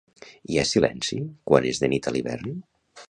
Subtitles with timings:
[0.53, 1.17] Hi ha silenci
[1.51, 2.57] quan és de nit a l'hivern?